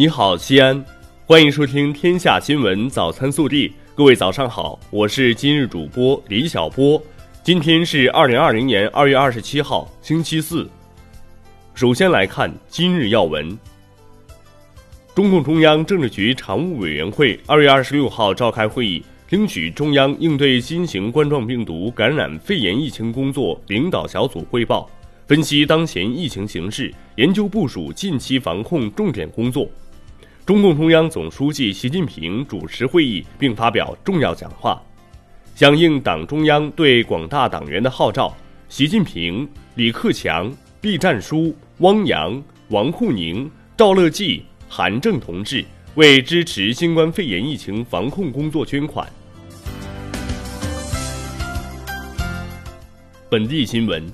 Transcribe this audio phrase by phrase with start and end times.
[0.00, 0.82] 你好，西安，
[1.26, 3.68] 欢迎收听《天下新闻早餐速递》。
[3.94, 6.98] 各位早上好，我是今日主播李小波。
[7.44, 10.66] 今天是二零二零年二月二十七号，星期四。
[11.74, 13.58] 首先来看今日要闻。
[15.14, 24.88] 中共中央政治局常务委员会二月二十六号召开会议，听取中央应对新型冠状病毒感染肺炎疫情工作领导小组汇报。
[25.26, 29.68] 分析当前疫情形势，研究部署近期防控重点工作。
[30.46, 34.80] 中共中央总书记习近平主持会议并发表重要讲话。
[35.54, 38.34] 响应党中央对广大党员的号召，
[38.68, 40.50] 习近平、李克强、
[40.80, 45.64] 毕战书、汪洋、王沪宁、赵乐际、韩正同志
[45.94, 49.06] 为支持新冠肺炎疫情防控工作捐款。
[53.28, 54.10] 本地新闻。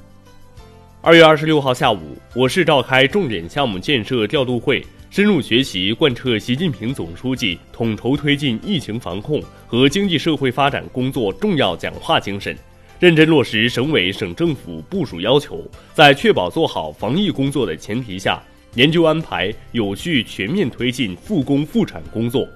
[1.01, 4.85] 二月二十六号下午，我市召开重点项目建设调度会，
[5.17, 12.55] 深入学习贯彻习近平总书记统筹推进疫情防控和经济社会发展工作重要讲话精神，
[13.01, 18.43] 认真落实省委省政府部署要求，在确保做好防疫工作的前提下，
[18.75, 22.47] 研究安排有序全面推进复工复产工作。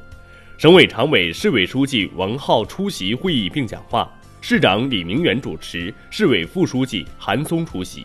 [0.58, 4.06] 省委常委、市委书记王浩出席会议并讲话，
[4.42, 8.05] 市长李明远主持，市委副书记韩松出席。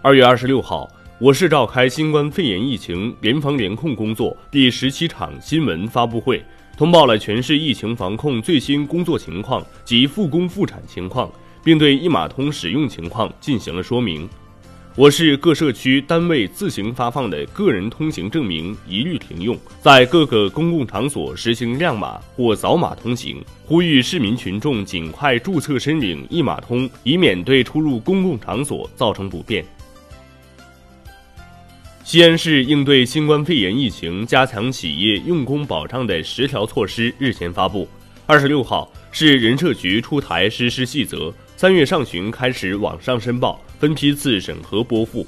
[0.00, 0.88] 二月二十六号，
[1.20, 6.42] 我市召开新冠肺炎疫情联防联控工作第十七场新闻发布会，
[6.78, 11.30] 通报了全市疫情防控最新工作情况及复工复产情况，
[11.62, 14.26] 并对一码通使用情况进行了说明。
[14.96, 29.62] 我市各社区单位自行发放的个人通行证明一律停用，在各个公共场所实行亮码或扫码通行，呼吁市民群众尽快注册申领一码通，以免对出入公共场所造成不便。
[32.02, 37.86] 西安市应对新冠肺炎疫情加强企业用工保障的十条措施日前发布。
[38.26, 45.24] 二十六号，市人社局出台实施细则，三月上旬开始网上申报，分批次审核拨付。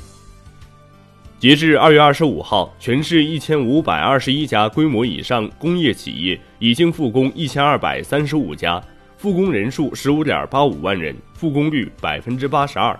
[1.38, 8.82] 截至二月二十五号，全市一千五百二十一家规模以上工业企业已经复工一千二百三十五家，
[9.18, 12.98] 复工人数十五点八五万人，复工率百分之八十二。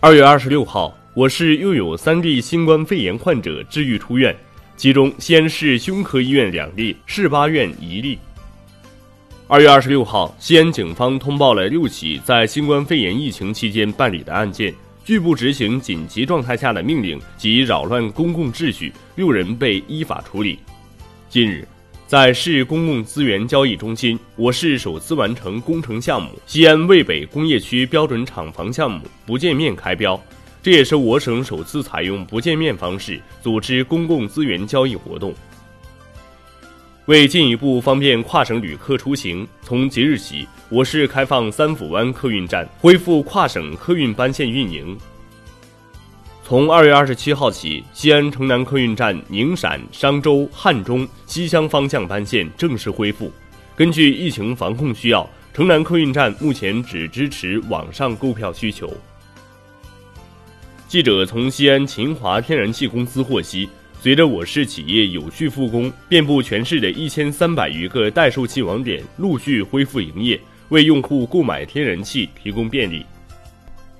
[0.00, 0.96] 二月二十六号。
[1.16, 4.36] 我市又有三例新冠肺炎患者治愈出院，
[4.76, 8.18] 其中西安市胸科医院两例，市八院一例。
[9.48, 14.74] 二月二十六号，西安警方通报了六起在新冠肺炎疫情期间办理的案件，
[15.06, 20.58] 拒不执行紧急状态下的命令及扰乱公共秩序，六人被依法处理。
[21.30, 21.66] 近日，
[22.06, 30.22] 在市公共资源交易中心，我市首次完成工程项目——西安渭北工业区标准厂房项目不见面开标。
[30.66, 35.32] 这也是我省首次采用不见面方式组织公共资源交易活动。
[37.04, 44.98] 为进一步方便跨省旅客出行，从即日起，我市开放三府湾客运站，恢复跨省客运班线运营。
[46.42, 53.30] 从二月二十七号起，西安城南客运站宁陕、商州、汉中、西乡方向班线正式恢复。
[53.76, 58.92] 根据疫情防控需要，城南客运站目前只支持网上购票需求。
[60.88, 63.68] 记者从西安秦华天然气公司获悉，
[64.00, 73.04] 随着我市企业有序复工，遍布全市的一千三百余个待售气网点陆续恢复营业，为用户购买天然气提供便利。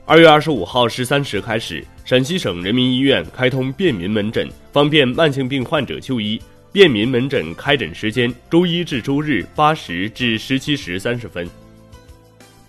[0.05, 6.41] 二月二十五号十三时开始，陕西省人民医院开通便民门诊，方便慢性病患者就医。
[6.71, 11.49] 便民门诊开诊时间：周一至周日八时至十七时三十分。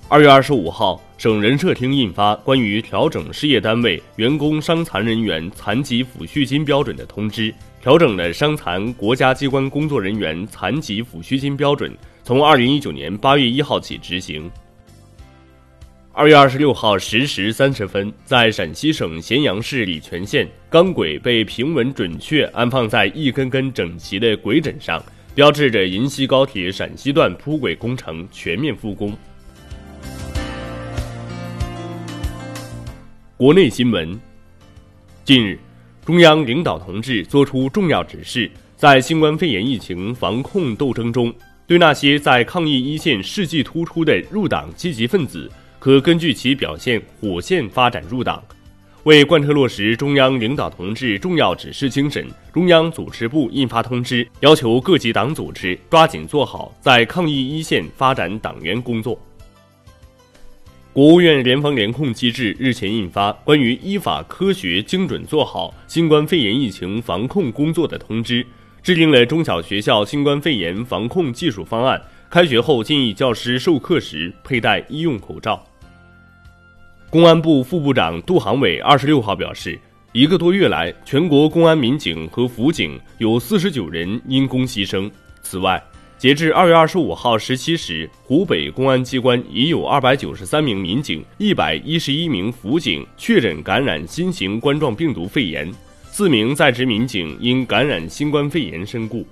[0.09, 14.49] 二月二十五号，省人社厅印发关于调整事业单位员工伤残人员残疾抚恤金标准的通知，调整了伤残国家机关工作人员残疾抚恤金标准，从二零一九年八月一号起执行。
[16.13, 25.03] 二月二十六号十时三十分，在陕西省咸阳市礼泉县，钢轨被平稳准确安放在一根根整齐的轨枕上，
[25.35, 29.13] 标志着银西高铁陕西段铺轨工程全面复工。
[33.37, 34.19] 国内新闻。
[35.23, 35.59] 近日，
[36.03, 41.31] 中央领导同志作出重要指示，在新冠肺炎疫情防控斗争中，
[41.67, 45.47] 对那些在抗疫一线事迹突出的入党积极分子，
[45.77, 48.43] 可根据其表现火线发展入党。
[49.03, 59.21] 为贯彻落实中央领导同志重要指示精神，中央组织部印发通知，要求各级党组织抓紧做好在抗疫一线发展党员工作。
[60.97, 68.43] 国务院联防联控机制日前印发《关于依法科学精准做好新冠肺炎疫情防控工作的通知》，
[68.81, 72.01] 制定了中小学校新冠肺炎防控技术方案。
[72.31, 75.63] 开学后建议教师授课时佩戴医用口罩。
[77.11, 79.79] 公安部副部长杜航伟二十六号表示，
[80.13, 85.11] 一个多月来，全国公安民警和辅警有四十九人因公牺牲。
[85.43, 85.79] 此外，
[86.17, 95.71] 截至二月二十五号十七时，湖北公安机关已有二百九十三名民警、一百一十一名辅警确诊感染新型冠状病毒肺炎，
[96.09, 99.23] 四名在职民警因感染新冠肺炎身故。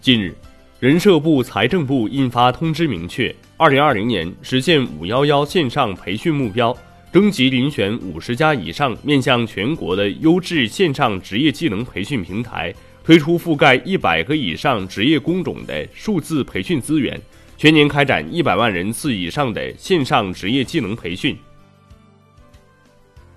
[0.00, 0.34] 近日，
[0.80, 6.74] 人社部、财政部印发通知，明确二零二零年实现“五幺幺”线上培训目标，
[7.12, 12.74] 征集遴选五十家以上面向全国的优质线上职业技能培训平台。
[13.04, 17.20] 推出覆盖一百个以上职业工种的数字培训资源，
[17.56, 21.36] 全年开展一百万人次以上的线上职业技能培训。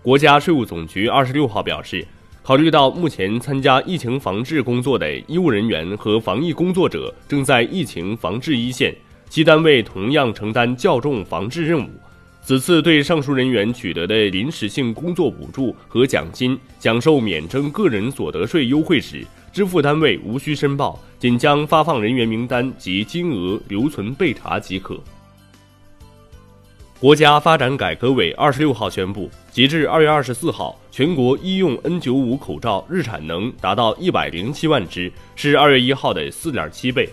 [0.04, 2.06] 国家税务总局二十六号表示，
[2.44, 8.96] 考虑到目前参加疫情防治工作的医务人员和防疫工作者正在疫情防治一线，
[9.30, 11.90] 其单位同样承担较重防治任务。
[12.44, 19.26] 此次对上述人员取得的临时性工作补助和奖金，享受免征个人所得税优惠时，
[19.56, 25.00] 支付单位无需申报，仅将发放人员名单及金额留存备查即可。
[27.00, 37.08] 国家发展改革委二十六号宣布，截至二月二十四号，全国医用 N 九五口罩日产能达到一百零七万只，是二月一号的四点七倍。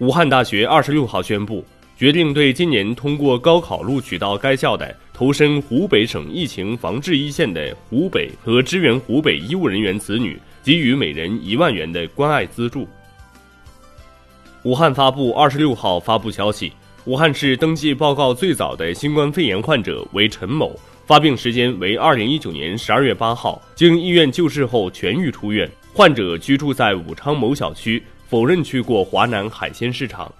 [0.00, 1.64] 武汉大学二十六号宣布。
[1.96, 12.86] 决定对今年通过高考录取到该校的投身湖北省疫情防治一线的湖北和支援湖北医务人员子女给予每人一万元的关爱资助。
[14.64, 16.70] 武汉发布二十六号发布消息，
[17.06, 25.66] 武汉市登记报告最早的新冠肺炎患者为陈某，发病时间为二零一九年十二月八号，经医院救治后痊愈出院。
[25.94, 30.30] 患者居住在武昌某小区，否认去过华南海鲜市场。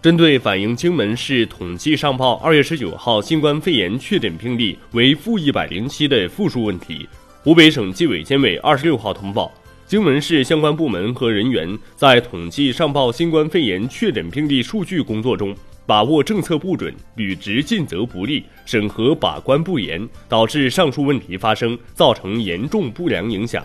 [0.00, 7.06] 针对反映荆门市统计上报二月十九号新冠肺炎确诊病例为负一百零七的负数问题，
[7.48, 9.50] 湖北省纪委监委二十六号通报，
[9.86, 15.56] 荆门市相关部门和人员在统计上报新冠肺炎确诊病例数据工作中，
[15.86, 23.64] 把握政策不准、履职尽责不力、审核把关不严，导致上述问题发生，造成严重不良影响。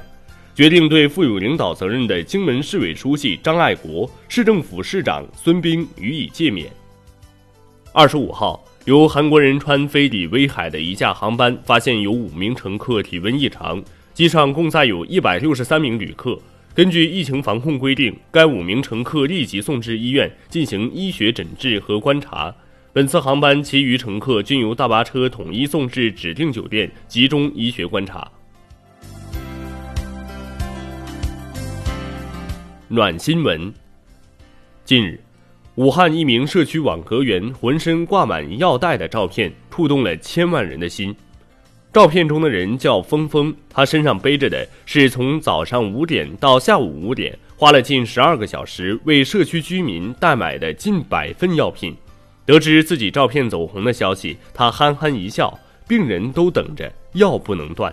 [0.56, 6.68] 决定对负有领导责任的荆门市委书记张爱国、市政府市长孙兵予以诫勉。
[7.92, 13.82] 二十五号，由韩国仁川飞抵威海的一架航班发现有五名乘客体温异常，
[14.14, 16.38] 机上共载有一百六十三名旅客。
[16.76, 22.54] 根据疫情防控规定，该五名乘客立即送至医院进行医学诊治和观察。
[22.92, 28.30] 本次航班其余乘客均由大巴车统一送至指定酒店集中医学观察。
[32.90, 33.74] 暖新闻。
[34.84, 35.23] 近日，
[35.76, 41.16] 武汉一名社区网格员浑身挂满药袋的照片触动了千万人的心。
[41.92, 51.96] 照片中的人叫峰峰，他身上背着的是从早上五点到下午五点，花了近十二个小时为社区居民代买的近百份药品。
[52.46, 57.92] 得知自己照片走红的消息，他憨憨一笑：“病人都等着，药不能断。”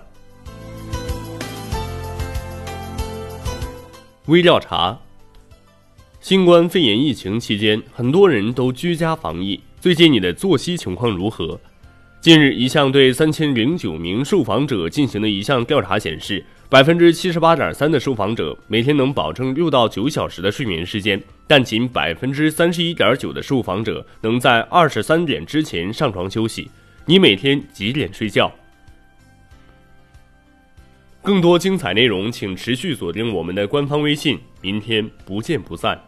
[4.27, 4.99] 微调查：
[6.21, 9.59] 新冠肺炎疫情期间，很多人都居家防疫。
[9.81, 11.59] 最近你的作息情况如何？
[12.21, 26.71] 近日，一项对三千零九名受访者进行的一项调查显示，百分之七十八点三的受访者每天能保证六到九小时的睡眠时间，但仅百分之三十一点九的受访者能在二十三点之前上床休息。
[27.07, 28.53] 你每天几点睡觉？
[31.23, 34.39] 更多精彩内容，请持续锁定我们的官方微信。
[34.61, 35.99] 明天不见不散。